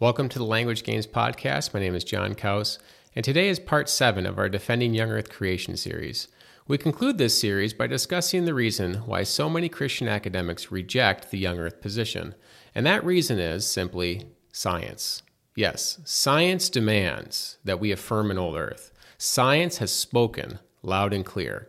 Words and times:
Welcome 0.00 0.30
to 0.30 0.38
the 0.38 0.44
Language 0.44 0.84
Games 0.84 1.06
Podcast. 1.06 1.74
My 1.74 1.78
name 1.78 1.94
is 1.94 2.02
John 2.02 2.34
Kaus, 2.34 2.78
and 3.14 3.22
today 3.24 3.48
is 3.48 3.60
part 3.60 3.88
seven 3.88 4.26
of 4.26 4.38
our 4.38 4.48
Defending 4.48 4.94
Young 4.94 5.10
Earth 5.10 5.28
Creation 5.28 5.76
series. 5.76 6.28
We 6.66 6.78
conclude 6.78 7.18
this 7.18 7.38
series 7.38 7.74
by 7.74 7.86
discussing 7.86 8.44
the 8.44 8.54
reason 8.54 8.94
why 9.06 9.22
so 9.22 9.50
many 9.50 9.68
Christian 9.68 10.08
academics 10.08 10.72
reject 10.72 11.30
the 11.30 11.38
young 11.38 11.58
Earth 11.58 11.80
position, 11.82 12.34
and 12.74 12.86
that 12.86 13.04
reason 13.04 13.38
is 13.38 13.66
simply 13.66 14.32
science. 14.50 15.22
Yes, 15.54 16.00
science 16.04 16.70
demands 16.70 17.58
that 17.62 17.78
we 17.78 17.92
affirm 17.92 18.30
an 18.30 18.38
old 18.38 18.56
Earth. 18.56 18.92
Science 19.18 19.76
has 19.76 19.92
spoken 19.92 20.58
loud 20.82 21.12
and 21.12 21.24
clear. 21.24 21.68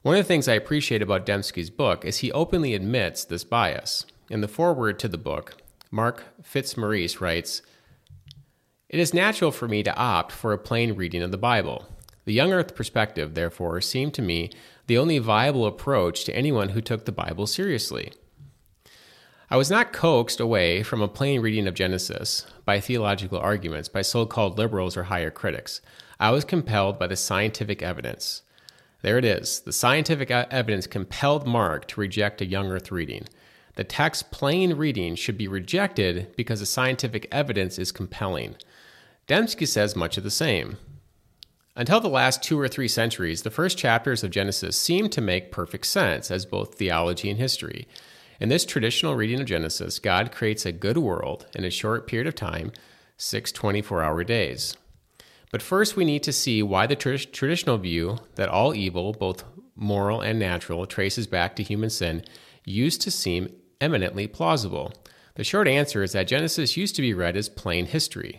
One 0.00 0.16
of 0.16 0.24
the 0.24 0.28
things 0.28 0.48
I 0.48 0.54
appreciate 0.54 1.02
about 1.02 1.26
Dembski's 1.26 1.70
book 1.70 2.06
is 2.06 2.18
he 2.18 2.32
openly 2.32 2.74
admits 2.74 3.22
this 3.22 3.44
bias. 3.44 4.06
In 4.30 4.40
the 4.40 4.48
foreword 4.48 4.98
to 5.00 5.08
the 5.08 5.18
book, 5.18 5.62
Mark 5.94 6.24
Fitzmaurice 6.42 7.20
writes 7.20 7.62
It 8.88 8.98
is 8.98 9.14
natural 9.14 9.52
for 9.52 9.68
me 9.68 9.84
to 9.84 9.94
opt 9.94 10.32
for 10.32 10.52
a 10.52 10.58
plain 10.58 10.96
reading 10.96 11.22
of 11.22 11.30
the 11.30 11.38
Bible. 11.38 11.86
The 12.24 12.32
young 12.32 12.52
earth 12.52 12.74
perspective, 12.74 13.34
therefore, 13.34 13.80
seemed 13.80 14.12
to 14.14 14.22
me 14.22 14.50
the 14.88 14.98
only 14.98 15.20
viable 15.20 15.66
approach 15.66 16.24
to 16.24 16.34
anyone 16.34 16.70
who 16.70 16.80
took 16.80 17.04
the 17.04 17.12
Bible 17.12 17.46
seriously. 17.46 18.12
I 19.48 19.56
was 19.56 19.70
not 19.70 19.92
coaxed 19.92 20.40
away 20.40 20.82
from 20.82 21.00
a 21.00 21.06
plain 21.06 21.40
reading 21.40 21.68
of 21.68 21.74
Genesis 21.74 22.44
by 22.64 22.80
theological 22.80 23.38
arguments 23.38 23.88
by 23.88 24.02
so 24.02 24.26
called 24.26 24.58
liberals 24.58 24.96
or 24.96 25.04
higher 25.04 25.30
critics. 25.30 25.80
I 26.18 26.32
was 26.32 26.44
compelled 26.44 26.98
by 26.98 27.06
the 27.06 27.14
scientific 27.14 27.84
evidence. 27.84 28.42
There 29.02 29.16
it 29.16 29.24
is. 29.24 29.60
The 29.60 29.72
scientific 29.72 30.32
evidence 30.32 30.88
compelled 30.88 31.46
Mark 31.46 31.86
to 31.86 32.00
reject 32.00 32.40
a 32.40 32.46
young 32.46 32.72
earth 32.72 32.90
reading. 32.90 33.28
The 33.76 33.84
text's 33.84 34.22
plain 34.22 34.74
reading 34.74 35.16
should 35.16 35.36
be 35.36 35.48
rejected 35.48 36.34
because 36.36 36.60
the 36.60 36.66
scientific 36.66 37.26
evidence 37.32 37.78
is 37.78 37.90
compelling. 37.90 38.56
Dembski 39.26 39.66
says 39.66 39.96
much 39.96 40.16
of 40.16 40.24
the 40.24 40.30
same. 40.30 40.76
Until 41.76 42.00
the 42.00 42.08
last 42.08 42.42
two 42.42 42.58
or 42.60 42.68
three 42.68 42.86
centuries, 42.86 43.42
the 43.42 43.50
first 43.50 43.76
chapters 43.76 44.22
of 44.22 44.30
Genesis 44.30 44.76
seemed 44.76 45.10
to 45.12 45.20
make 45.20 45.50
perfect 45.50 45.86
sense 45.86 46.30
as 46.30 46.46
both 46.46 46.76
theology 46.76 47.28
and 47.28 47.38
history. 47.38 47.88
In 48.40 48.48
this 48.48 48.64
traditional 48.64 49.16
reading 49.16 49.40
of 49.40 49.46
Genesis, 49.46 49.98
God 49.98 50.30
creates 50.30 50.64
a 50.64 50.72
good 50.72 50.98
world 50.98 51.46
in 51.54 51.64
a 51.64 51.70
short 51.70 52.06
period 52.06 52.28
of 52.28 52.36
time, 52.36 52.70
six 53.16 53.50
24 53.50 54.02
hour 54.02 54.22
days. 54.22 54.76
But 55.50 55.62
first, 55.62 55.96
we 55.96 56.04
need 56.04 56.22
to 56.24 56.32
see 56.32 56.62
why 56.62 56.86
the 56.86 56.96
tr- 56.96 57.16
traditional 57.16 57.78
view 57.78 58.18
that 58.36 58.48
all 58.48 58.74
evil, 58.74 59.12
both 59.12 59.44
moral 59.74 60.20
and 60.20 60.38
natural, 60.38 60.86
traces 60.86 61.26
back 61.26 61.56
to 61.56 61.62
human 61.64 61.90
sin 61.90 62.24
used 62.64 63.00
to 63.02 63.10
seem 63.10 63.52
eminently 63.80 64.26
plausible? 64.26 64.92
The 65.36 65.44
short 65.44 65.66
answer 65.66 66.02
is 66.02 66.12
that 66.12 66.28
Genesis 66.28 66.76
used 66.76 66.94
to 66.96 67.02
be 67.02 67.14
read 67.14 67.36
as 67.36 67.48
plain 67.48 67.86
history. 67.86 68.38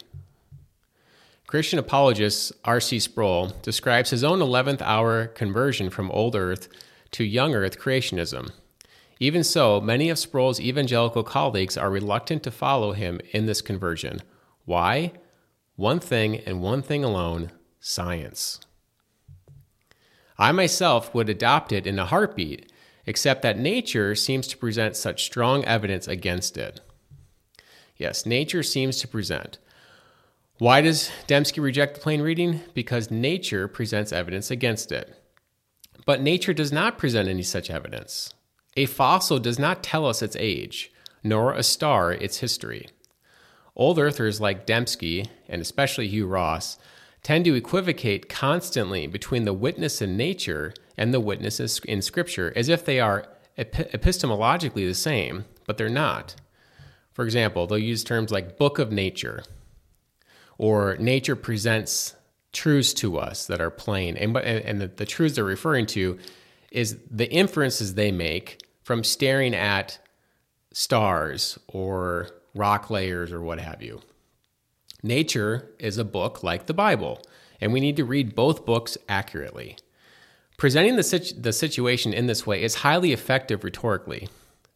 Christian 1.47 1.77
apologist 1.77 2.53
R.C. 2.63 2.99
Sproul 2.99 3.53
describes 3.61 4.09
his 4.09 4.23
own 4.23 4.39
11th 4.39 4.81
hour 4.81 5.27
conversion 5.27 5.89
from 5.89 6.09
old 6.11 6.35
earth 6.35 6.67
to 7.11 7.23
young 7.23 7.53
earth 7.53 7.79
creationism. 7.79 8.51
Even 9.19 9.43
so, 9.43 9.79
many 9.79 10.09
of 10.09 10.19
Sproul's 10.19 10.59
evangelical 10.59 11.23
colleagues 11.23 11.77
are 11.77 11.89
reluctant 11.89 12.43
to 12.43 12.51
follow 12.51 12.91
him 12.91 13.21
in 13.31 13.45
this 13.45 13.61
conversion. 13.61 14.21
Why? 14.65 15.13
One 15.75 15.99
thing 15.99 16.37
and 16.39 16.61
one 16.61 16.81
thing 16.81 17.03
alone 17.03 17.51
science. 17.79 18.59
I 20.37 20.51
myself 20.51 21.13
would 21.13 21.29
adopt 21.29 21.71
it 21.71 21.87
in 21.87 21.99
a 21.99 22.05
heartbeat 22.05 22.71
except 23.05 23.41
that 23.41 23.57
nature 23.57 24.15
seems 24.15 24.47
to 24.47 24.57
present 24.57 24.95
such 24.95 25.23
strong 25.23 25.63
evidence 25.65 26.07
against 26.07 26.57
it. 26.57 26.81
Yes, 27.97 28.25
nature 28.25 28.63
seems 28.63 28.99
to 28.99 29.07
present. 29.07 29.57
Why 30.57 30.81
does 30.81 31.11
Dembski 31.27 31.61
reject 31.61 31.95
the 31.95 32.01
plain 32.01 32.21
reading? 32.21 32.61
Because 32.73 33.11
nature 33.11 33.67
presents 33.67 34.13
evidence 34.13 34.49
against 34.49 34.91
it. 34.91 35.21
But 36.05 36.21
nature 36.21 36.53
does 36.53 36.71
not 36.71 36.97
present 36.97 37.27
any 37.27 37.43
such 37.43 37.69
evidence. 37.69 38.33
A 38.77 38.85
fossil 38.85 39.39
does 39.39 39.59
not 39.59 39.83
tell 39.83 40.05
us 40.05 40.21
its 40.21 40.35
age, 40.39 40.91
nor 41.23 41.53
a 41.53 41.63
star 41.63 42.11
its 42.11 42.37
history. 42.37 42.87
Old 43.75 43.99
earthers 43.99 44.39
like 44.39 44.65
Dembski, 44.65 45.27
and 45.49 45.61
especially 45.61 46.07
Hugh 46.07 46.27
Ross, 46.27 46.77
tend 47.25 47.43
to 47.43 47.55
equivocate 47.55 48.29
constantly 48.29 49.07
between 49.07 49.45
the 49.45 49.53
witness 49.53 49.99
in 49.99 50.15
nature 50.15 50.71
and 50.95 51.11
the 51.11 51.19
witnesses 51.19 51.81
in 51.85 51.99
Scripture 51.99 52.53
as 52.55 52.69
if 52.69 52.85
they 52.85 52.99
are 52.99 53.25
epistemologically 53.57 54.87
the 54.87 54.93
same, 54.93 55.43
but 55.65 55.75
they're 55.75 55.89
not. 55.89 56.35
For 57.13 57.25
example, 57.25 57.65
they'll 57.65 57.79
use 57.79 58.03
terms 58.03 58.31
like 58.31 58.59
book 58.59 58.77
of 58.77 58.91
nature 58.91 59.43
or 60.59 60.97
nature 60.97 61.35
presents 61.35 62.13
truths 62.53 62.93
to 62.93 63.17
us 63.17 63.47
that 63.47 63.59
are 63.59 63.71
plain. 63.71 64.15
And, 64.17 64.37
and 64.37 64.79
the, 64.79 64.87
the 64.87 65.05
truths 65.05 65.33
they're 65.33 65.43
referring 65.43 65.87
to 65.87 66.19
is 66.69 66.99
the 67.09 67.27
inferences 67.31 67.95
they 67.95 68.11
make 68.11 68.61
from 68.83 69.03
staring 69.03 69.55
at 69.55 69.97
stars 70.73 71.57
or 71.65 72.29
rock 72.53 72.91
layers 72.91 73.31
or 73.31 73.41
what 73.41 73.59
have 73.59 73.81
you. 73.81 74.01
Nature 75.05 75.69
is 75.77 75.99
a 75.99 76.03
book 76.03 76.41
like 76.41 76.65
the 76.65 76.73
Bible, 76.73 77.21
and 77.61 77.71
we 77.71 77.79
need 77.79 77.95
to 77.95 78.03
read 78.03 78.33
both 78.33 78.65
books 78.65 78.97
accurately. 79.07 79.77
Presenting 80.57 80.95
the, 80.95 81.03
situ- 81.03 81.39
the 81.39 81.53
situation 81.53 82.11
in 82.11 82.25
this 82.25 82.47
way 82.47 82.63
is 82.63 82.75
highly 82.75 83.13
effective 83.13 83.63
rhetorically. 83.63 84.27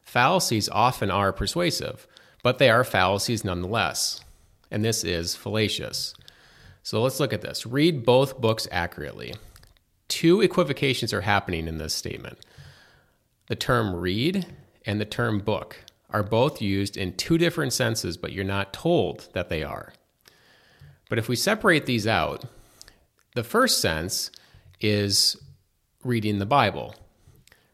Fallacies 0.03 0.69
often 0.69 1.09
are 1.09 1.34
persuasive, 1.34 2.06
but 2.44 2.59
they 2.59 2.69
are 2.69 2.84
fallacies 2.84 3.44
nonetheless. 3.44 4.22
And 4.69 4.85
this 4.85 5.03
is 5.03 5.35
fallacious. 5.35 6.13
So 6.84 7.01
let's 7.01 7.19
look 7.19 7.34
at 7.34 7.41
this. 7.41 7.66
Read 7.66 8.06
both 8.06 8.40
books 8.40 8.67
accurately. 8.72 9.34
Two 10.09 10.41
equivocations 10.41 11.11
are 11.11 11.22
happening 11.22 11.67
in 11.67 11.79
this 11.79 11.96
statement. 11.96 12.38
The 13.47 13.56
term 13.56 13.96
read 13.96 14.46
and 14.85 15.01
the 15.01 15.06
term 15.06 15.40
book 15.40 15.78
are 16.11 16.22
both 16.22 16.61
used 16.61 16.97
in 16.97 17.13
two 17.13 17.40
different 17.40 17.73
senses, 17.73 18.16
but 18.16 18.31
you're 18.31 18.46
not 18.46 18.73
told 18.73 19.29
that 19.34 19.50
they 19.50 19.63
are. 19.63 19.91
But 21.09 21.18
if 21.18 21.28
we 21.28 21.36
separate 21.36 21.86
these 21.86 22.08
out, 22.08 22.46
the 23.36 23.44
first 23.44 23.81
sense 23.81 24.31
is 24.80 25.36
reading 26.03 26.40
the 26.40 26.46
Bible, 26.46 26.96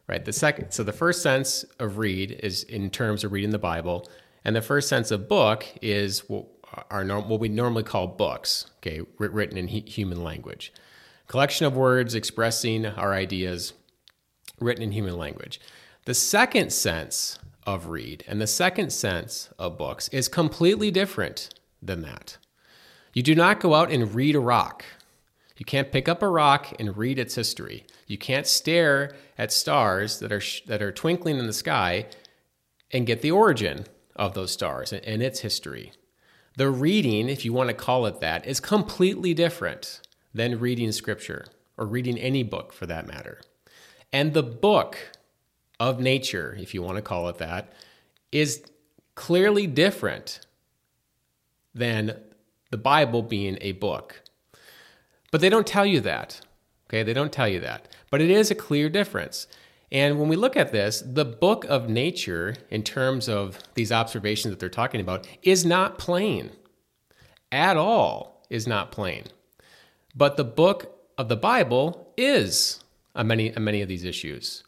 right? 0.07 0.23
The 0.23 0.33
second, 0.33 0.71
so 0.71 0.83
the 0.83 0.93
first 0.93 1.21
sense 1.21 1.63
of 1.79 1.97
read 1.97 2.39
is 2.43 2.63
in 2.63 2.89
terms 2.89 3.23
of 3.23 3.31
reading 3.31 3.51
the 3.51 3.59
Bible, 3.59 4.09
and 4.43 4.55
the 4.55 4.61
first 4.61 4.89
sense 4.89 5.11
of 5.11 5.27
book 5.29 5.65
is 5.81 6.27
what, 6.29 6.47
are 6.89 7.05
what 7.05 7.39
we 7.39 7.49
normally 7.49 7.83
call 7.83 8.07
books, 8.07 8.71
okay, 8.77 9.01
written 9.17 9.57
in 9.57 9.67
human 9.67 10.23
language, 10.23 10.73
collection 11.27 11.65
of 11.65 11.75
words 11.75 12.15
expressing 12.15 12.85
our 12.85 13.13
ideas, 13.13 13.73
written 14.59 14.83
in 14.83 14.91
human 14.91 15.17
language. 15.17 15.59
The 16.05 16.13
second 16.13 16.71
sense 16.71 17.39
of 17.65 17.87
read 17.87 18.23
and 18.27 18.39
the 18.39 18.47
second 18.47 18.91
sense 18.91 19.49
of 19.57 19.77
books 19.77 20.07
is 20.09 20.27
completely 20.27 20.91
different 20.91 21.49
than 21.81 22.01
that. 22.01 22.37
You 23.15 23.23
do 23.23 23.33
not 23.33 23.61
go 23.61 23.73
out 23.73 23.91
and 23.91 24.13
read 24.13 24.35
a 24.35 24.41
rock. 24.41 24.83
You 25.57 25.65
can't 25.65 25.91
pick 25.91 26.09
up 26.09 26.21
a 26.21 26.27
rock 26.27 26.73
and 26.77 26.97
read 26.97 27.17
its 27.17 27.35
history. 27.35 27.85
You 28.07 28.17
can't 28.17 28.45
stare 28.45 29.15
at 29.37 29.53
stars 29.53 30.19
that 30.19 30.33
are 30.33 30.41
that 30.67 30.81
are 30.81 30.91
twinkling 30.91 31.39
in 31.39 31.47
the 31.47 31.53
sky 31.53 32.07
and 32.91 33.07
get 33.07 33.21
the 33.21 33.31
origin 33.31 33.85
of 34.17 34.33
those 34.33 34.51
stars 34.51 34.91
and, 34.91 35.03
and 35.05 35.23
its 35.23 35.39
history. 35.39 35.93
The 36.57 36.69
reading, 36.69 37.29
if 37.29 37.45
you 37.45 37.53
want 37.53 37.69
to 37.69 37.73
call 37.73 38.05
it 38.05 38.19
that, 38.19 38.45
is 38.45 38.59
completely 38.59 39.33
different 39.33 40.01
than 40.33 40.59
reading 40.59 40.91
scripture 40.91 41.45
or 41.77 41.85
reading 41.85 42.17
any 42.17 42.43
book 42.43 42.73
for 42.73 42.85
that 42.85 43.07
matter. 43.07 43.39
And 44.11 44.33
the 44.33 44.43
book 44.43 44.97
of 45.79 46.01
nature, 46.01 46.57
if 46.59 46.73
you 46.73 46.81
want 46.81 46.97
to 46.97 47.01
call 47.01 47.29
it 47.29 47.37
that, 47.37 47.71
is 48.33 48.61
clearly 49.15 49.67
different 49.67 50.45
than 51.73 52.17
the 52.71 52.77
Bible 52.77 53.21
being 53.21 53.57
a 53.61 53.73
book. 53.73 54.21
But 55.31 55.41
they 55.41 55.49
don't 55.49 55.67
tell 55.67 55.85
you 55.85 55.99
that. 56.01 56.41
Okay, 56.89 57.03
they 57.03 57.13
don't 57.13 57.31
tell 57.31 57.47
you 57.47 57.59
that. 57.61 57.87
But 58.09 58.21
it 58.21 58.29
is 58.29 58.51
a 58.51 58.55
clear 58.55 58.89
difference. 58.89 59.47
And 59.91 60.19
when 60.19 60.29
we 60.29 60.35
look 60.35 60.57
at 60.57 60.71
this, 60.71 61.03
the 61.05 61.25
book 61.25 61.65
of 61.65 61.89
nature, 61.89 62.55
in 62.69 62.83
terms 62.83 63.29
of 63.29 63.59
these 63.75 63.91
observations 63.91 64.51
that 64.51 64.59
they're 64.59 64.69
talking 64.69 65.01
about, 65.01 65.27
is 65.43 65.65
not 65.65 65.97
plain. 65.97 66.51
At 67.51 67.77
all 67.77 68.45
is 68.49 68.67
not 68.67 68.91
plain. 68.91 69.25
But 70.15 70.37
the 70.37 70.43
book 70.43 70.97
of 71.17 71.29
the 71.29 71.35
Bible 71.35 72.13
is 72.17 72.83
on 73.15 73.27
many, 73.27 73.55
on 73.55 73.63
many 73.63 73.81
of 73.81 73.87
these 73.87 74.03
issues. 74.03 74.63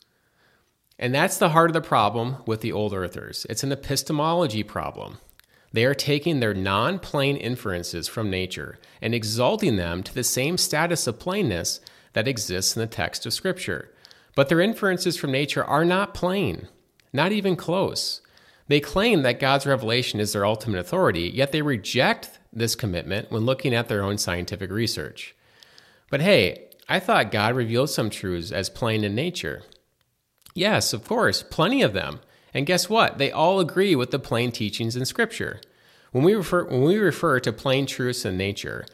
And 1.00 1.14
that's 1.14 1.38
the 1.38 1.50
heart 1.50 1.70
of 1.70 1.74
the 1.74 1.82
problem 1.82 2.38
with 2.46 2.62
the 2.62 2.72
old 2.72 2.94
earthers. 2.94 3.46
It's 3.50 3.64
an 3.64 3.72
epistemology 3.72 4.64
problem. 4.64 5.20
They 5.78 5.86
are 5.86 5.94
taking 5.94 6.40
their 6.40 6.56
non 6.56 6.98
plain 6.98 7.38
inferences 7.38 8.08
from 8.08 8.32
nature 8.32 8.80
and 9.00 9.14
exalting 9.14 9.76
them 9.76 10.02
to 10.02 10.12
the 10.12 10.24
same 10.24 10.58
status 10.58 11.06
of 11.06 11.20
plainness 11.20 11.82
that 12.14 12.28
exists 12.28 12.76
in 12.76 12.80
the 12.80 12.88
text 12.88 13.28
of 13.28 13.34
Scripture. 13.36 13.94
But 14.34 14.50
their 14.50 14.60
inferences 14.60 15.18
from 15.18 15.32
nature 15.32 15.64
are 15.64 15.86
not 15.86 16.16
plain, 16.16 16.68
not 17.14 17.32
even 17.32 17.56
close. 17.56 18.22
They 18.68 18.80
claim 18.80 19.22
that 19.22 19.40
God's 19.40 19.68
revelation 19.68 20.20
is 20.20 20.34
their 20.34 20.48
ultimate 20.48 20.80
authority, 20.80 21.30
yet 21.32 21.52
they 21.52 21.62
reject 21.62 22.40
this 22.52 22.74
commitment 22.74 23.32
when 23.32 23.46
looking 23.46 23.76
at 23.76 23.88
their 23.88 24.02
own 24.02 24.18
scientific 24.18 24.72
research. 24.72 25.36
But 26.10 26.22
hey, 26.22 26.70
I 26.90 27.00
thought 27.00 27.30
God 27.30 27.56
revealed 27.56 27.92
some 27.92 28.10
truths 28.10 28.52
as 28.52 28.72
plain 28.72 29.04
in 29.04 29.14
nature. 29.14 29.62
Yes, 30.56 30.92
of 30.92 31.08
course, 31.08 31.44
plenty 31.44 31.84
of 31.84 31.94
them. 31.94 32.22
And 32.54 32.66
guess 32.66 32.90
what? 32.90 33.18
They 33.18 33.32
all 33.32 33.60
agree 33.60 33.96
with 33.96 34.12
the 34.12 34.20
plain 34.20 34.52
teachings 34.52 34.96
in 34.96 35.06
Scripture. 35.06 35.62
When 36.12 36.24
we 36.24 36.36
refer, 36.36 36.66
when 36.66 36.84
we 36.84 36.98
refer 36.98 37.40
to 37.40 37.52
plain 37.52 37.86
truths 37.86 38.26
in 38.26 38.38
nature, 38.38 38.86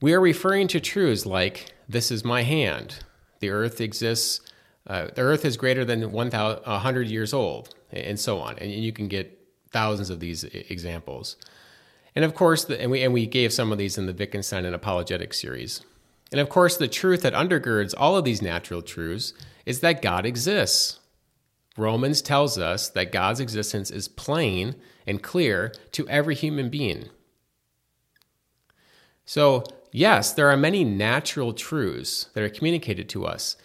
we 0.00 0.12
are 0.12 0.20
referring 0.20 0.68
to 0.68 0.80
truths 0.80 1.26
like, 1.26 1.72
This 1.88 2.10
is 2.10 2.24
my 2.24 2.42
hand. 2.42 2.96
The 3.40 3.50
earth 3.50 3.80
exists, 3.80 4.40
uh, 4.86 5.08
the 5.14 5.22
earth 5.22 5.44
is 5.44 5.56
greater 5.56 5.84
than 5.84 6.12
100 6.12 7.08
years 7.08 7.32
old, 7.32 7.74
and 7.90 8.18
so 8.18 8.38
on. 8.38 8.58
And 8.58 8.70
you 8.70 8.92
can 8.92 9.08
get 9.08 9.38
thousands 9.70 10.10
of 10.10 10.20
these 10.20 10.44
examples. 10.44 11.36
And 12.14 12.24
of 12.24 12.34
course, 12.34 12.64
the, 12.64 12.80
and, 12.80 12.90
we, 12.90 13.02
and 13.02 13.12
we 13.12 13.26
gave 13.26 13.52
some 13.52 13.72
of 13.72 13.78
these 13.78 13.96
in 13.96 14.06
the 14.06 14.12
Wittgenstein 14.12 14.64
and 14.64 14.74
Apologetic 14.74 15.32
series. 15.32 15.82
And 16.32 16.40
of 16.40 16.48
course, 16.48 16.76
the 16.76 16.88
truth 16.88 17.22
that 17.22 17.32
undergirds 17.32 17.94
all 17.96 18.16
of 18.16 18.24
these 18.24 18.42
natural 18.42 18.82
truths 18.82 19.32
is 19.66 19.80
that 19.80 20.02
God 20.02 20.26
exists. 20.26 20.99
Romans 21.76 22.20
tells 22.20 22.58
us 22.58 22.88
that 22.90 23.12
God's 23.12 23.40
existence 23.40 23.90
is 23.90 24.08
plain 24.08 24.74
and 25.06 25.22
clear 25.22 25.72
to 25.92 26.08
every 26.08 26.34
human 26.34 26.68
being. 26.68 27.08
So, 29.24 29.64
yes, 29.92 30.32
there 30.32 30.50
are 30.50 30.56
many 30.56 30.84
natural 30.84 31.52
truths 31.52 32.26
that 32.34 32.42
are 32.42 32.48
communicated 32.48 33.08
to 33.10 33.26
us. 33.26 33.56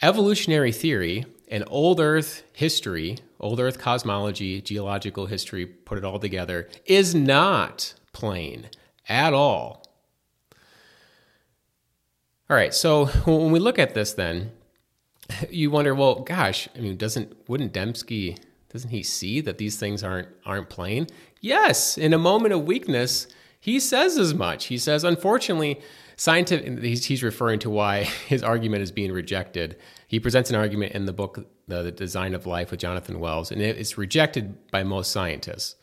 Evolutionary 0.00 0.72
theory 0.72 1.26
and 1.48 1.64
old 1.66 2.00
Earth 2.00 2.42
history, 2.54 3.18
old 3.38 3.60
Earth 3.60 3.78
cosmology, 3.78 4.62
geological 4.62 5.26
history, 5.26 5.66
put 5.66 5.98
it 5.98 6.04
all 6.04 6.18
together, 6.18 6.68
is 6.86 7.14
not 7.14 7.92
plain 8.12 8.68
at 9.08 9.34
all. 9.34 9.84
All 12.48 12.56
right, 12.56 12.74
so 12.74 13.06
when 13.26 13.52
we 13.52 13.58
look 13.58 13.78
at 13.78 13.94
this, 13.94 14.14
then 14.14 14.52
you 15.50 15.70
wonder, 15.70 15.94
well, 15.94 16.20
gosh, 16.20 16.68
I 16.76 16.80
mean, 16.80 16.96
doesn't 16.96 17.48
wouldn't 17.48 17.72
Dembski 17.72 18.38
doesn't 18.72 18.90
he 18.90 19.02
see 19.02 19.42
that 19.42 19.58
these 19.58 19.76
things 19.76 20.02
aren't 20.02 20.28
aren't 20.46 20.70
plain? 20.70 21.06
Yes, 21.40 21.98
in 21.98 22.14
a 22.14 22.18
moment 22.18 22.54
of 22.54 22.64
weakness, 22.64 23.26
he 23.60 23.78
says 23.78 24.16
as 24.16 24.32
much. 24.32 24.66
He 24.66 24.78
says, 24.78 25.04
unfortunately, 25.04 25.80
scientific. 26.16 26.82
He's, 26.82 27.04
he's 27.04 27.22
referring 27.22 27.58
to 27.60 27.70
why 27.70 28.04
his 28.26 28.42
argument 28.42 28.82
is 28.82 28.90
being 28.90 29.12
rejected. 29.12 29.76
He 30.06 30.18
presents 30.18 30.50
an 30.50 30.56
argument 30.56 30.92
in 30.92 31.04
the 31.04 31.12
book, 31.12 31.46
the, 31.68 31.82
the 31.82 31.92
Design 31.92 32.34
of 32.34 32.46
Life, 32.46 32.70
with 32.70 32.80
Jonathan 32.80 33.20
Wells, 33.20 33.50
and 33.50 33.60
it's 33.60 33.98
rejected 33.98 34.70
by 34.70 34.82
most 34.82 35.12
scientists. 35.12 35.76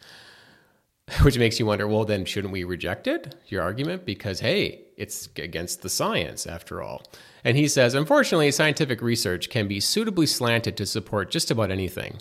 Which 1.21 1.37
makes 1.37 1.59
you 1.59 1.65
wonder, 1.65 1.87
well, 1.87 2.05
then 2.05 2.25
shouldn't 2.25 2.53
we 2.53 2.63
reject 2.63 3.07
it, 3.07 3.35
your 3.47 3.61
argument? 3.61 4.05
Because, 4.05 4.39
hey, 4.39 4.81
it's 4.97 5.29
against 5.37 5.81
the 5.81 5.89
science 5.89 6.45
after 6.45 6.81
all. 6.81 7.03
And 7.43 7.57
he 7.57 7.67
says, 7.67 7.93
unfortunately, 7.95 8.51
scientific 8.51 9.01
research 9.01 9.49
can 9.49 9.67
be 9.67 9.79
suitably 9.79 10.25
slanted 10.25 10.77
to 10.77 10.85
support 10.85 11.31
just 11.31 11.49
about 11.49 11.71
anything. 11.71 12.17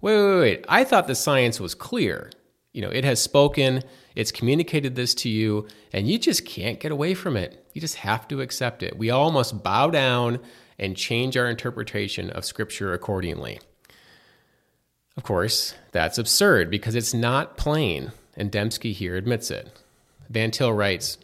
Wait, 0.00 0.16
wait, 0.16 0.40
wait. 0.40 0.64
I 0.68 0.84
thought 0.84 1.06
the 1.06 1.14
science 1.14 1.60
was 1.60 1.74
clear. 1.74 2.30
You 2.72 2.82
know, 2.82 2.90
it 2.90 3.04
has 3.04 3.20
spoken, 3.20 3.82
it's 4.16 4.32
communicated 4.32 4.96
this 4.96 5.14
to 5.16 5.28
you, 5.28 5.68
and 5.92 6.08
you 6.08 6.18
just 6.18 6.46
can't 6.46 6.80
get 6.80 6.90
away 6.90 7.12
from 7.14 7.36
it. 7.36 7.66
You 7.74 7.80
just 7.80 7.96
have 7.96 8.26
to 8.28 8.40
accept 8.40 8.82
it. 8.82 8.98
We 8.98 9.10
all 9.10 9.30
must 9.30 9.62
bow 9.62 9.90
down 9.90 10.40
and 10.78 10.96
change 10.96 11.36
our 11.36 11.48
interpretation 11.48 12.30
of 12.30 12.46
Scripture 12.46 12.94
accordingly. 12.94 13.60
Of 15.16 15.24
course, 15.24 15.74
that's 15.92 16.18
absurd 16.18 16.70
because 16.70 16.94
it's 16.94 17.12
not 17.12 17.56
plain, 17.56 18.12
and 18.36 18.50
Dembski 18.50 18.92
here 18.92 19.16
admits 19.16 19.50
it. 19.50 19.78
Van 20.30 20.50
Til 20.50 20.72
writes 20.72 21.18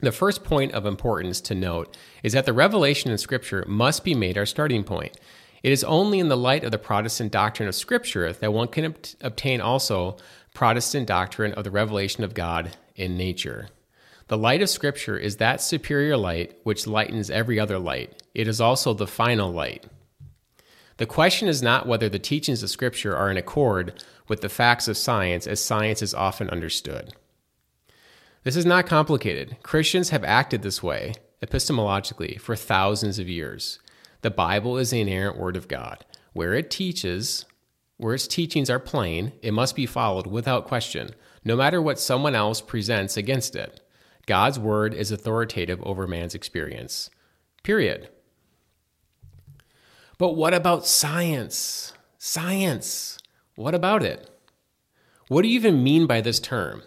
The 0.00 0.12
first 0.12 0.44
point 0.44 0.72
of 0.72 0.86
importance 0.86 1.40
to 1.42 1.54
note 1.54 1.96
is 2.22 2.32
that 2.34 2.46
the 2.46 2.52
revelation 2.52 3.10
in 3.10 3.18
Scripture 3.18 3.64
must 3.66 4.04
be 4.04 4.14
made 4.14 4.38
our 4.38 4.46
starting 4.46 4.84
point. 4.84 5.18
It 5.62 5.72
is 5.72 5.84
only 5.84 6.20
in 6.20 6.28
the 6.28 6.36
light 6.36 6.64
of 6.64 6.70
the 6.70 6.78
Protestant 6.78 7.32
doctrine 7.32 7.68
of 7.68 7.74
Scripture 7.74 8.32
that 8.32 8.52
one 8.52 8.68
can 8.68 8.86
ob- 8.86 8.96
obtain 9.20 9.60
also 9.60 10.16
Protestant 10.54 11.06
doctrine 11.06 11.52
of 11.52 11.64
the 11.64 11.70
revelation 11.70 12.24
of 12.24 12.34
God 12.34 12.76
in 12.94 13.16
nature. 13.16 13.68
The 14.28 14.38
light 14.38 14.62
of 14.62 14.70
Scripture 14.70 15.18
is 15.18 15.36
that 15.36 15.60
superior 15.60 16.16
light 16.16 16.56
which 16.62 16.86
lightens 16.86 17.28
every 17.28 17.58
other 17.58 17.78
light. 17.78 18.22
It 18.34 18.46
is 18.46 18.60
also 18.60 18.94
the 18.94 19.06
final 19.08 19.52
light. 19.52 19.86
The 21.00 21.06
question 21.06 21.48
is 21.48 21.62
not 21.62 21.86
whether 21.86 22.10
the 22.10 22.18
teachings 22.18 22.62
of 22.62 22.68
Scripture 22.68 23.16
are 23.16 23.30
in 23.30 23.38
accord 23.38 24.04
with 24.28 24.42
the 24.42 24.50
facts 24.50 24.86
of 24.86 24.98
science 24.98 25.46
as 25.46 25.64
science 25.64 26.02
is 26.02 26.12
often 26.12 26.50
understood. 26.50 27.14
This 28.44 28.54
is 28.54 28.66
not 28.66 28.84
complicated. 28.84 29.56
Christians 29.62 30.10
have 30.10 30.24
acted 30.24 30.60
this 30.60 30.82
way, 30.82 31.14
epistemologically, 31.42 32.38
for 32.38 32.54
thousands 32.54 33.18
of 33.18 33.30
years. 33.30 33.78
The 34.20 34.30
Bible 34.30 34.76
is 34.76 34.90
the 34.90 35.00
inerrant 35.00 35.38
Word 35.38 35.56
of 35.56 35.68
God. 35.68 36.04
Where 36.34 36.52
it 36.52 36.70
teaches, 36.70 37.46
where 37.96 38.12
its 38.12 38.28
teachings 38.28 38.68
are 38.68 38.78
plain, 38.78 39.32
it 39.40 39.54
must 39.54 39.74
be 39.74 39.86
followed 39.86 40.26
without 40.26 40.68
question, 40.68 41.12
no 41.42 41.56
matter 41.56 41.80
what 41.80 41.98
someone 41.98 42.34
else 42.34 42.60
presents 42.60 43.16
against 43.16 43.56
it. 43.56 43.80
God's 44.26 44.58
Word 44.58 44.92
is 44.92 45.10
authoritative 45.10 45.82
over 45.82 46.06
man's 46.06 46.34
experience. 46.34 47.08
Period. 47.62 48.10
But 50.20 50.36
what 50.36 50.52
about 50.52 50.86
science? 50.86 51.94
Science. 52.18 53.16
What 53.54 53.74
about 53.74 54.02
it? 54.02 54.28
What 55.28 55.40
do 55.40 55.48
you 55.48 55.54
even 55.54 55.82
mean 55.82 56.06
by 56.06 56.20
this 56.20 56.38
term? 56.38 56.82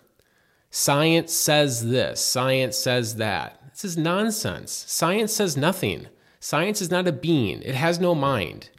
Science 0.69 1.33
says 1.33 1.89
this, 1.89 2.23
science 2.23 2.77
says 2.77 3.15
that. 3.15 3.59
This 3.71 3.85
is 3.85 3.97
nonsense. 3.97 4.85
Science 4.87 5.33
says 5.33 5.57
nothing. 5.57 6.09
Science 6.39 6.79
is 6.79 6.91
not 6.91 7.07
a 7.07 7.11
being, 7.11 7.63
it 7.63 7.73
has 7.73 7.99
no 7.99 8.13
mind. 8.13 8.69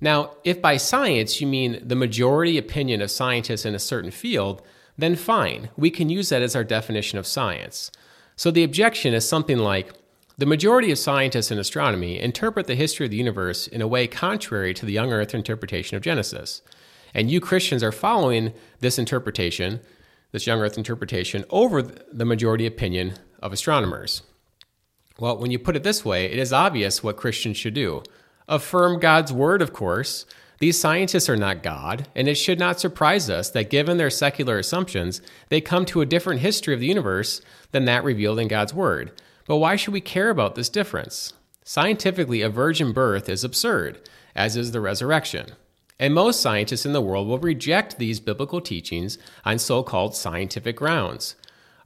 Now, 0.00 0.30
if 0.42 0.62
by 0.62 0.78
science 0.78 1.42
you 1.42 1.46
mean 1.46 1.86
the 1.86 1.94
majority 1.94 2.56
opinion 2.56 3.02
of 3.02 3.10
scientists 3.10 3.66
in 3.66 3.74
a 3.74 3.78
certain 3.78 4.12
field, 4.12 4.62
then 4.96 5.14
fine, 5.14 5.68
we 5.76 5.90
can 5.90 6.08
use 6.08 6.30
that 6.30 6.40
as 6.40 6.56
our 6.56 6.64
definition 6.64 7.18
of 7.18 7.26
science. 7.26 7.92
So 8.34 8.50
the 8.50 8.64
objection 8.64 9.12
is 9.12 9.28
something 9.28 9.58
like 9.58 9.92
the 10.36 10.46
majority 10.46 10.90
of 10.90 10.98
scientists 10.98 11.52
in 11.52 11.58
astronomy 11.58 12.18
interpret 12.18 12.66
the 12.66 12.74
history 12.74 13.06
of 13.06 13.10
the 13.10 13.16
universe 13.16 13.68
in 13.68 13.80
a 13.80 13.86
way 13.86 14.08
contrary 14.08 14.74
to 14.74 14.84
the 14.84 14.92
young 14.92 15.12
earth 15.12 15.32
interpretation 15.32 15.96
of 15.96 16.02
Genesis. 16.02 16.60
And 17.14 17.30
you 17.30 17.40
Christians 17.40 17.84
are 17.84 17.92
following 17.92 18.52
this 18.80 18.98
interpretation, 18.98 19.80
this 20.32 20.44
young 20.46 20.60
earth 20.60 20.76
interpretation, 20.76 21.44
over 21.50 21.82
the 21.82 22.24
majority 22.24 22.66
opinion 22.66 23.14
of 23.40 23.52
astronomers. 23.52 24.22
Well, 25.20 25.38
when 25.38 25.52
you 25.52 25.58
put 25.60 25.76
it 25.76 25.84
this 25.84 26.04
way, 26.04 26.24
it 26.24 26.38
is 26.38 26.52
obvious 26.52 27.00
what 27.00 27.16
Christians 27.16 27.56
should 27.56 27.74
do. 27.74 28.02
Affirm 28.48 28.98
God's 28.98 29.32
word, 29.32 29.62
of 29.62 29.72
course. 29.72 30.26
These 30.58 30.80
scientists 30.80 31.28
are 31.28 31.36
not 31.36 31.62
God, 31.62 32.08
and 32.16 32.26
it 32.26 32.34
should 32.34 32.58
not 32.58 32.80
surprise 32.80 33.30
us 33.30 33.50
that 33.50 33.70
given 33.70 33.98
their 33.98 34.10
secular 34.10 34.58
assumptions, 34.58 35.20
they 35.48 35.60
come 35.60 35.84
to 35.86 36.00
a 36.00 36.06
different 36.06 36.40
history 36.40 36.74
of 36.74 36.80
the 36.80 36.86
universe 36.86 37.40
than 37.70 37.84
that 37.84 38.02
revealed 38.02 38.40
in 38.40 38.48
God's 38.48 38.74
word. 38.74 39.12
But 39.46 39.56
why 39.56 39.76
should 39.76 39.92
we 39.92 40.00
care 40.00 40.30
about 40.30 40.54
this 40.54 40.68
difference? 40.68 41.32
Scientifically, 41.64 42.42
a 42.42 42.48
virgin 42.48 42.92
birth 42.92 43.28
is 43.28 43.44
absurd, 43.44 44.00
as 44.34 44.56
is 44.56 44.72
the 44.72 44.80
resurrection. 44.80 45.52
And 45.98 46.12
most 46.12 46.40
scientists 46.40 46.84
in 46.84 46.92
the 46.92 47.00
world 47.00 47.28
will 47.28 47.38
reject 47.38 47.98
these 47.98 48.20
biblical 48.20 48.60
teachings 48.60 49.16
on 49.44 49.58
so 49.58 49.82
called 49.82 50.16
scientific 50.16 50.76
grounds. 50.76 51.36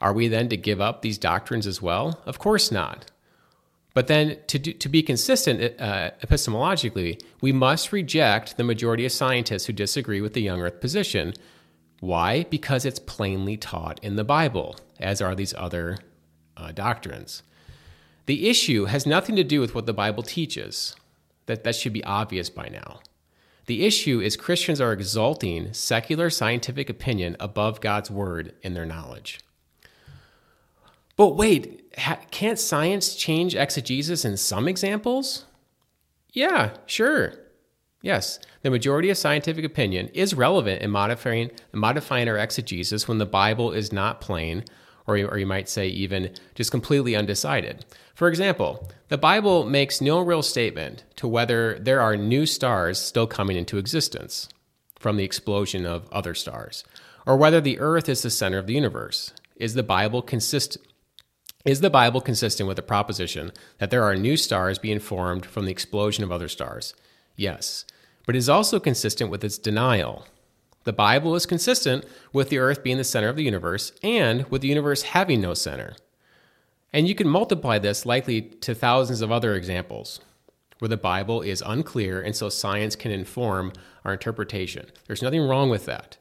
Are 0.00 0.12
we 0.12 0.28
then 0.28 0.48
to 0.48 0.56
give 0.56 0.80
up 0.80 1.02
these 1.02 1.18
doctrines 1.18 1.66
as 1.66 1.82
well? 1.82 2.20
Of 2.24 2.38
course 2.38 2.72
not. 2.72 3.10
But 3.94 4.06
then, 4.06 4.38
to, 4.46 4.58
do, 4.58 4.72
to 4.72 4.88
be 4.88 5.02
consistent 5.02 5.80
uh, 5.80 6.12
epistemologically, 6.22 7.20
we 7.40 7.52
must 7.52 7.92
reject 7.92 8.56
the 8.56 8.64
majority 8.64 9.04
of 9.04 9.12
scientists 9.12 9.66
who 9.66 9.72
disagree 9.72 10.20
with 10.20 10.34
the 10.34 10.42
young 10.42 10.60
earth 10.60 10.80
position. 10.80 11.34
Why? 12.00 12.44
Because 12.44 12.84
it's 12.84 13.00
plainly 13.00 13.56
taught 13.56 13.98
in 14.02 14.16
the 14.16 14.24
Bible, 14.24 14.76
as 15.00 15.20
are 15.20 15.34
these 15.34 15.54
other 15.54 15.98
uh, 16.58 16.72
doctrines. 16.72 17.42
The 18.26 18.48
issue 18.48 18.84
has 18.84 19.06
nothing 19.06 19.36
to 19.36 19.44
do 19.44 19.60
with 19.60 19.74
what 19.74 19.86
the 19.86 19.94
Bible 19.94 20.22
teaches. 20.22 20.94
That, 21.46 21.64
that 21.64 21.76
should 21.76 21.94
be 21.94 22.04
obvious 22.04 22.50
by 22.50 22.68
now. 22.68 23.00
The 23.64 23.86
issue 23.86 24.20
is 24.20 24.36
Christians 24.36 24.80
are 24.80 24.92
exalting 24.92 25.72
secular 25.72 26.28
scientific 26.30 26.90
opinion 26.90 27.36
above 27.40 27.80
God's 27.80 28.10
word 28.10 28.54
in 28.62 28.74
their 28.74 28.86
knowledge. 28.86 29.40
But 31.16 31.36
wait, 31.36 31.84
ha- 31.98 32.20
can't 32.30 32.58
science 32.58 33.14
change 33.14 33.54
exegesis 33.54 34.24
in 34.24 34.36
some 34.36 34.68
examples? 34.68 35.44
Yeah, 36.32 36.76
sure. 36.86 37.34
Yes, 38.00 38.38
the 38.62 38.70
majority 38.70 39.10
of 39.10 39.18
scientific 39.18 39.64
opinion 39.64 40.08
is 40.14 40.32
relevant 40.32 40.82
in 40.82 40.90
modifying, 40.90 41.50
modifying 41.72 42.28
our 42.28 42.38
exegesis 42.38 43.08
when 43.08 43.18
the 43.18 43.26
Bible 43.26 43.72
is 43.72 43.92
not 43.92 44.20
plain 44.20 44.64
or 45.08 45.16
you, 45.16 45.26
or 45.26 45.38
you 45.38 45.46
might 45.46 45.68
say 45.68 45.88
even 45.88 46.30
just 46.54 46.70
completely 46.70 47.16
undecided. 47.16 47.84
For 48.14 48.28
example, 48.28 48.88
the 49.08 49.18
Bible 49.18 49.64
makes 49.64 50.00
no 50.00 50.20
real 50.20 50.42
statement 50.42 51.02
to 51.16 51.26
whether 51.26 51.78
there 51.80 52.00
are 52.00 52.16
new 52.16 52.46
stars 52.46 53.00
still 53.00 53.26
coming 53.26 53.56
into 53.56 53.78
existence. 53.78 54.48
from 54.98 55.16
the 55.16 55.24
explosion 55.24 55.86
of 55.86 56.08
other 56.12 56.34
stars, 56.34 56.84
or 57.26 57.36
whether 57.36 57.60
the 57.60 57.78
earth 57.78 58.08
is 58.08 58.22
the 58.22 58.30
center 58.30 58.58
of 58.58 58.66
the 58.66 58.74
universe. 58.74 59.32
Is 59.56 59.74
the 59.74 59.82
Bible 59.82 60.22
consistent? 60.22 60.84
Is 61.64 61.80
the 61.80 61.90
Bible 61.90 62.20
consistent 62.20 62.68
with 62.68 62.76
the 62.76 62.82
proposition 62.82 63.52
that 63.78 63.90
there 63.90 64.04
are 64.04 64.16
new 64.16 64.36
stars 64.36 64.78
being 64.78 65.00
formed 65.00 65.44
from 65.44 65.64
the 65.64 65.72
explosion 65.72 66.24
of 66.24 66.32
other 66.32 66.48
stars? 66.48 66.94
Yes, 67.36 67.84
but 68.26 68.34
it 68.34 68.38
is 68.38 68.48
also 68.48 68.80
consistent 68.80 69.30
with 69.30 69.44
its 69.44 69.58
denial. 69.58 70.24
The 70.88 70.94
Bible 70.94 71.34
is 71.34 71.44
consistent 71.44 72.06
with 72.32 72.48
the 72.48 72.56
earth 72.56 72.82
being 72.82 72.96
the 72.96 73.04
center 73.04 73.28
of 73.28 73.36
the 73.36 73.44
universe 73.44 73.92
and 74.02 74.46
with 74.48 74.62
the 74.62 74.68
universe 74.68 75.02
having 75.02 75.38
no 75.38 75.52
center. 75.52 75.94
And 76.94 77.06
you 77.06 77.14
can 77.14 77.28
multiply 77.28 77.78
this 77.78 78.06
likely 78.06 78.40
to 78.40 78.74
thousands 78.74 79.20
of 79.20 79.30
other 79.30 79.54
examples 79.54 80.20
where 80.78 80.88
the 80.88 80.96
Bible 80.96 81.42
is 81.42 81.62
unclear 81.66 82.22
and 82.22 82.34
so 82.34 82.48
science 82.48 82.96
can 82.96 83.10
inform 83.10 83.74
our 84.02 84.14
interpretation. 84.14 84.86
There's 85.06 85.20
nothing 85.20 85.46
wrong 85.46 85.68
with 85.68 85.84
that. 85.84 86.16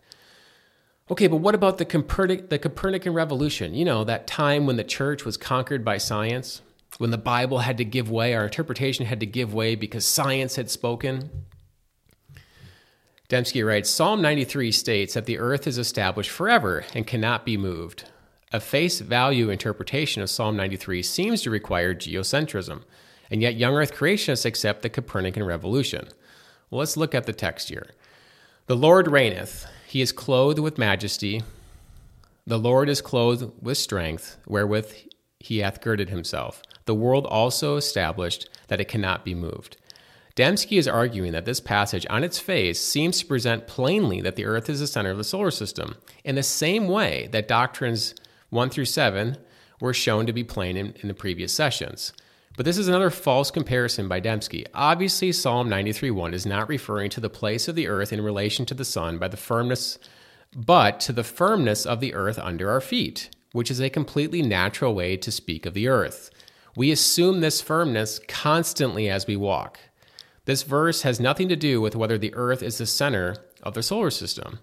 Okay, 1.10 1.28
but 1.28 1.38
what 1.38 1.56
about 1.56 1.78
the, 1.78 1.86
Copernic, 1.86 2.50
the 2.50 2.60
Copernican 2.60 3.14
revolution? 3.14 3.74
You 3.74 3.86
know, 3.86 4.04
that 4.04 4.28
time 4.28 4.66
when 4.66 4.76
the 4.76 4.84
church 4.84 5.24
was 5.24 5.38
conquered 5.38 5.86
by 5.86 5.98
science, 5.98 6.62
when 6.98 7.12
the 7.12 7.18
Bible 7.18 7.60
had 7.60 7.78
to 7.78 7.86
give 7.86 8.12
way, 8.12 8.34
our 8.34 8.44
interpretation 8.44 9.06
had 9.06 9.22
to 9.22 9.26
give 9.26 9.54
way 9.54 9.76
because 9.76 10.04
science 10.04 10.58
had 10.58 10.70
spoken. 10.70 11.46
Dembski 13.30 13.66
writes 13.66 13.90
Psalm 13.90 14.22
93 14.22 14.72
states 14.72 15.14
that 15.14 15.26
the 15.26 15.38
earth 15.38 15.68
is 15.68 15.78
established 15.78 16.30
forever 16.30 16.86
and 16.94 17.06
cannot 17.06 17.46
be 17.46 17.58
moved. 17.58 18.06
A 18.54 18.62
face 18.62 19.02
value 19.02 19.50
interpretation 19.50 20.22
of 20.22 20.30
Psalm 20.30 20.56
93 20.56 21.04
seems 21.04 21.42
to 21.42 21.50
require 21.50 21.94
geocentrism, 21.94 22.84
and 23.30 23.42
yet 23.42 23.58
young 23.58 23.76
earth 23.76 23.94
creationists 23.94 24.46
accept 24.46 24.82
the 24.82 24.90
Copernican 24.90 25.44
revolution. 25.44 26.08
Well, 26.70 26.80
let's 26.80 26.96
look 26.96 27.14
at 27.14 27.26
the 27.26 27.34
text 27.34 27.68
here. 27.68 27.88
The 28.68 28.78
Lord 28.78 29.10
reigneth, 29.10 29.68
he 29.86 30.00
is 30.00 30.14
clothed 30.14 30.60
with 30.60 30.78
majesty. 30.78 31.44
The 32.46 32.58
Lord 32.58 32.88
is 32.88 33.02
clothed 33.02 33.52
with 33.62 33.78
strength, 33.78 34.38
wherewith 34.48 34.94
he 35.40 35.58
hath 35.58 35.82
girded 35.82 36.10
himself. 36.10 36.62
The 36.86 36.96
world 36.96 37.26
also 37.26 37.76
established 37.76 38.50
that 38.70 38.80
it 38.80 38.88
cannot 38.88 39.26
be 39.26 39.36
moved. 39.36 39.76
Dembski 40.38 40.78
is 40.78 40.88
arguing 40.88 41.32
that 41.32 41.46
this 41.46 41.60
passage 41.60 42.06
on 42.12 42.24
its 42.24 42.38
face 42.38 42.80
seems 42.80 43.20
to 43.20 43.26
present 43.26 43.66
plainly 43.66 44.22
that 44.22 44.36
the 44.36 44.46
Earth 44.46 44.70
is 44.70 44.80
the 44.80 44.86
center 44.86 45.10
of 45.10 45.18
the 45.18 45.24
solar 45.24 45.50
system, 45.50 45.96
in 46.24 46.36
the 46.36 46.44
same 46.44 46.88
way 46.88 47.28
that 47.32 47.48
doctrines 47.48 48.14
1 48.52 48.70
through 48.70 48.86
7 48.86 49.38
were 49.82 49.96
shown 49.96 50.28
to 50.28 50.34
be 50.34 50.44
plain 50.44 50.78
in, 50.78 50.94
in 51.02 51.08
the 51.08 51.16
previous 51.16 51.52
sessions. 51.52 52.14
But 52.56 52.66
this 52.66 52.78
is 52.78 52.88
another 52.88 53.10
false 53.10 53.50
comparison 53.50 54.08
by 54.08 54.22
Dembski. 54.22 54.68
Obviously, 54.76 55.32
Psalm 55.32 55.70
93:1 55.70 56.34
is 56.34 56.46
not 56.46 56.70
referring 56.70 57.10
to 57.12 57.20
the 57.20 57.32
place 57.32 57.68
of 57.68 57.74
the 57.74 57.88
earth 57.88 58.14
in 58.14 58.22
relation 58.22 58.64
to 58.68 58.76
the 58.76 58.86
sun 58.86 59.18
by 59.18 59.28
the 59.28 59.38
firmness, 59.38 59.98
but 60.56 61.00
to 61.00 61.14
the 61.14 61.24
firmness 61.24 61.84
of 61.84 62.00
the 62.00 62.14
earth 62.14 62.38
under 62.38 62.70
our 62.70 62.82
feet, 62.82 63.32
which 63.54 63.72
is 63.72 63.80
a 63.80 63.90
completely 63.90 64.44
natural 64.44 64.94
way 64.94 65.18
to 65.18 65.32
speak 65.32 65.66
of 65.66 65.74
the 65.74 65.88
earth. 65.88 66.30
We 66.76 66.92
assume 66.92 67.42
this 67.42 67.60
firmness 67.60 68.20
constantly 68.28 69.10
as 69.10 69.26
we 69.26 69.36
walk. 69.36 69.80
This 70.48 70.64
verse 70.64 71.02
has 71.02 71.20
nothing 71.20 71.50
to 71.50 71.58
do 71.58 71.82
with 71.82 71.94
whether 71.94 72.18
the 72.18 72.34
earth 72.34 72.64
is 72.64 72.78
the 72.78 72.86
center 72.86 73.36
of 73.64 73.74
the 73.74 73.84
solar 73.84 74.10
system. 74.10 74.60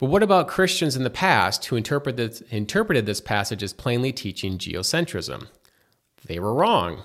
But 0.00 0.10
what 0.10 0.24
about 0.24 0.48
Christians 0.48 0.96
in 0.96 1.04
the 1.04 1.08
past 1.08 1.64
who 1.66 1.76
interpret 1.76 2.16
this, 2.16 2.40
interpreted 2.50 3.06
this 3.06 3.20
passage 3.20 3.62
as 3.62 3.72
plainly 3.72 4.12
teaching 4.12 4.58
geocentrism? 4.58 5.46
They 6.26 6.40
were 6.40 6.52
wrong. 6.52 7.04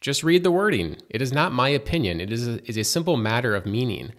Just 0.00 0.22
read 0.22 0.44
the 0.44 0.52
wording. 0.52 0.98
It 1.08 1.20
is 1.20 1.32
not 1.32 1.52
my 1.52 1.70
opinion, 1.70 2.20
it 2.20 2.30
is 2.30 2.46
a, 2.46 2.64
is 2.70 2.76
a 2.76 2.84
simple 2.84 3.16
matter 3.16 3.56
of 3.56 3.66
meaning. 3.66 4.12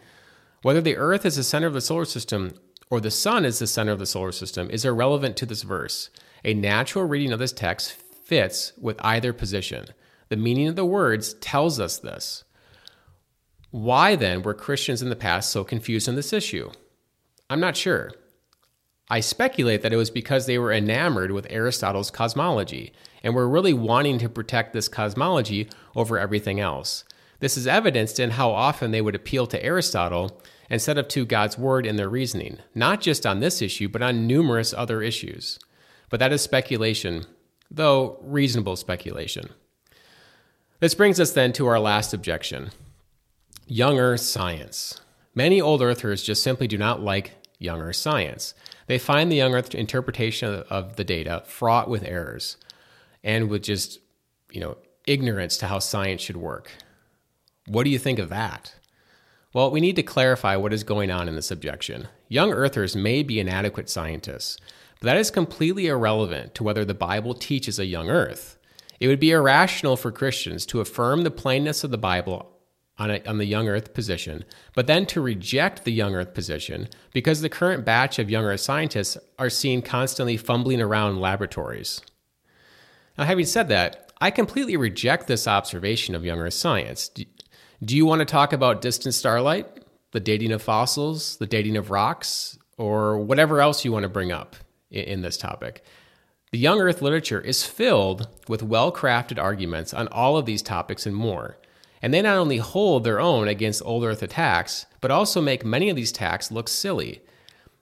Whether 0.62 0.82
the 0.82 0.98
earth 0.98 1.26
is 1.26 1.38
the 1.38 1.44
center 1.44 1.68
of 1.68 1.74
the 1.74 1.80
solar 1.80 2.04
system 2.04 2.56
or 2.90 3.00
the 3.00 3.12
sun 3.12 3.46
is 3.46 3.60
the 3.60 3.66
center 3.66 3.94
of 3.94 4.00
the 4.00 4.06
solar 4.06 4.34
system 4.34 4.70
is 4.70 4.84
irrelevant 4.84 5.38
to 5.38 5.46
this 5.46 5.62
verse. 5.62 6.10
A 6.44 6.54
natural 6.54 7.06
reading 7.06 7.32
of 7.32 7.40
this 7.40 7.54
text 7.54 7.94
fits 7.94 8.74
with 8.78 9.00
either 9.00 9.32
position. 9.32 9.86
The 10.32 10.38
meaning 10.38 10.70
of 10.70 10.78
the 10.78 10.86
words 10.86 11.34
tells 11.34 11.78
us 11.78 11.98
this. 11.98 12.46
Why 13.70 14.16
then 14.16 14.44
were 14.44 14.54
Christians 14.54 15.02
in 15.02 15.10
the 15.10 15.16
past 15.18 15.50
so 15.50 15.66
confused 15.66 16.08
on 16.08 16.16
this 16.16 16.32
issue? 16.32 16.72
I'm 17.50 17.60
not 17.60 17.76
sure. 17.76 18.14
I 19.10 19.20
speculate 19.20 19.82
that 19.82 19.92
it 19.92 19.98
was 19.98 20.10
because 20.10 20.46
they 20.46 20.58
were 20.58 20.72
enamored 20.72 21.32
with 21.32 21.48
Aristotle's 21.50 22.10
cosmology 22.10 22.94
and 23.22 23.36
were 23.36 23.50
really 23.50 23.74
wanting 23.74 24.20
to 24.20 24.30
protect 24.30 24.72
this 24.72 24.88
cosmology 24.88 25.68
over 25.98 26.18
everything 26.18 26.62
else. 26.62 27.04
This 27.42 27.58
is 27.58 27.68
evidenced 27.68 28.18
in 28.18 28.30
how 28.30 28.52
often 28.52 28.92
they 28.92 29.02
would 29.02 29.16
appeal 29.16 29.48
to 29.48 29.62
Aristotle 29.62 30.42
instead 30.70 30.98
of 30.98 31.10
to 31.10 31.26
God's 31.26 31.58
word 31.58 31.86
in 31.86 31.98
their 31.98 32.08
reasoning, 32.08 32.60
not 32.74 33.02
just 33.02 33.26
on 33.26 33.42
this 33.42 33.62
issue, 33.62 33.90
but 33.90 34.02
on 34.02 34.28
numerous 34.28 34.74
other 34.74 35.02
issues. 35.02 35.60
But 36.10 36.22
that 36.22 36.32
is 36.32 36.42
speculation, 36.42 37.26
though 37.70 38.18
reasonable 38.22 38.78
speculation. 38.78 39.50
This 40.82 40.96
brings 40.96 41.20
us 41.20 41.32
then 41.32 41.54
to 41.54 41.68
our 41.68 41.80
last 41.80 42.12
objection 42.12 42.72
young 43.68 44.00
earth 44.00 44.22
science. 44.22 45.00
Many 45.36 45.62
old 45.62 45.82
earthers 45.82 46.24
just 46.24 46.42
simply 46.42 46.68
do 46.68 46.78
not 46.78 47.02
like 47.02 47.36
young 47.60 47.80
earth 47.80 47.96
science. 47.98 48.56
They 48.88 48.98
find 48.98 49.32
the 49.32 49.36
young 49.36 49.54
earth 49.54 49.76
interpretation 49.76 50.64
of 50.70 50.96
the 50.96 51.04
data 51.04 51.44
fraught 51.46 51.88
with 51.88 52.04
errors 52.04 52.58
and 53.24 53.48
with 53.48 53.62
just, 53.62 54.00
you 54.52 54.60
know, 54.60 54.76
ignorance 55.06 55.56
to 55.58 55.68
how 55.68 55.78
science 55.78 56.22
should 56.22 56.36
work. 56.36 56.72
What 57.68 57.84
do 57.84 57.92
you 57.92 58.00
think 58.00 58.18
of 58.18 58.30
that? 58.30 58.74
Well, 59.54 59.70
we 59.70 59.82
need 59.82 59.96
to 59.98 60.04
clarify 60.04 60.56
what 60.56 60.74
is 60.74 60.84
going 60.84 61.12
on 61.12 61.30
in 61.30 61.36
this 61.36 61.52
objection. 61.52 62.08
Young 62.28 62.52
earthers 62.52 62.96
may 62.96 63.22
be 63.22 63.40
inadequate 63.40 63.90
scientists, 63.90 64.58
but 65.00 65.06
that 65.06 65.18
is 65.18 65.30
completely 65.30 65.86
irrelevant 65.88 66.56
to 66.56 66.64
whether 66.64 66.84
the 66.84 66.96
Bible 66.96 67.36
teaches 67.36 67.78
a 67.78 67.86
young 67.86 68.10
earth. 68.10 68.58
It 69.02 69.08
would 69.08 69.20
be 69.20 69.32
irrational 69.32 69.98
for 69.98 70.12
Christians 70.12 70.64
to 70.68 70.80
affirm 70.80 71.24
the 71.24 71.32
plainness 71.32 71.84
of 71.84 71.90
the 71.90 71.98
Bible 71.98 72.52
on, 73.00 73.10
a, 73.10 73.22
on 73.26 73.40
the 73.40 73.46
young 73.46 73.68
earth 73.68 73.96
position, 73.96 74.46
but 74.76 74.86
then 74.86 75.08
to 75.08 75.20
reject 75.20 75.86
the 75.86 75.92
young 75.92 76.14
earth 76.14 76.36
position 76.36 76.88
because 77.12 77.42
the 77.42 77.50
current 77.50 77.84
batch 77.84 78.20
of 78.20 78.30
young 78.30 78.46
earth 78.46 78.60
scientists 78.60 79.18
are 79.40 79.50
seen 79.50 79.82
constantly 79.82 80.38
fumbling 80.38 80.80
around 80.80 81.20
laboratories. 81.20 82.02
Now, 83.18 83.24
having 83.24 83.46
said 83.46 83.70
that, 83.70 84.12
I 84.22 84.30
completely 84.30 84.78
reject 84.78 85.26
this 85.26 85.48
observation 85.48 86.14
of 86.14 86.24
young 86.24 86.40
earth 86.40 86.54
science. 86.54 87.10
Do, 87.10 87.26
you 87.96 88.06
want 88.06 88.20
to 88.20 88.26
talk 88.26 88.54
about 88.54 88.82
distant 88.82 89.16
starlight, 89.16 89.66
the 90.12 90.20
dating 90.20 90.52
of 90.52 90.62
fossils, 90.62 91.38
the 91.38 91.48
dating 91.48 91.76
of 91.76 91.90
rocks, 91.90 92.60
or 92.78 93.18
whatever 93.18 93.62
else 93.62 93.84
you 93.84 93.92
want 93.92 94.04
to 94.04 94.10
bring 94.10 94.32
up 94.32 94.56
in 94.92 95.22
this 95.22 95.38
topic? 95.38 95.84
The 96.52 96.60
young 96.60 96.82
earth 96.82 97.02
literature 97.02 97.40
is 97.40 97.64
filled 97.64 98.28
with 98.50 98.62
well 98.62 98.92
crafted 98.92 99.42
arguments 99.42 99.94
on 99.94 100.10
all 100.10 100.36
of 100.36 100.46
these 100.46 100.62
topics 100.62 101.06
and 101.06 101.16
more. 101.16 101.58
And 102.02 102.14
they 102.14 102.22
not 102.22 102.38
only 102.38 102.58
hold 102.58 103.06
their 103.06 103.22
own 103.22 103.48
against 103.48 103.82
old 103.86 104.04
earth 104.04 104.22
attacks, 104.22 104.86
but 105.00 105.12
also 105.12 105.40
make 105.40 105.64
many 105.64 105.90
of 105.90 105.96
these 105.96 106.12
attacks 106.12 106.52
look 106.52 106.68
silly. 106.68 107.22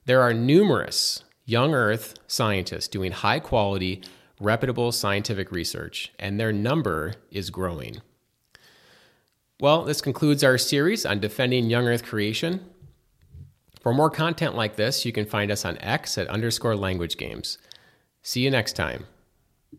There 0.04 0.22
are 0.22 0.32
numerous 0.32 1.24
young 1.44 1.74
earth 1.74 2.14
scientists 2.28 2.86
doing 2.86 3.10
high 3.10 3.40
quality, 3.40 4.04
reputable 4.38 4.92
scientific 4.92 5.50
research, 5.50 6.12
and 6.20 6.38
their 6.38 6.52
number 6.52 7.14
is 7.32 7.50
growing. 7.50 8.00
Well, 9.58 9.82
this 9.82 10.00
concludes 10.00 10.44
our 10.44 10.58
series 10.58 11.04
on 11.04 11.18
defending 11.18 11.70
young 11.70 11.88
earth 11.88 12.04
creation. 12.04 12.64
For 13.80 13.92
more 13.92 14.10
content 14.10 14.54
like 14.54 14.76
this, 14.76 15.04
you 15.04 15.10
can 15.10 15.26
find 15.26 15.50
us 15.50 15.64
on 15.64 15.76
X 15.78 16.16
at 16.18 16.28
underscore 16.28 16.76
language 16.76 17.16
games. 17.16 17.58
See 18.22 18.40
you 18.40 18.50
next 18.50 18.74
time. 18.74 19.06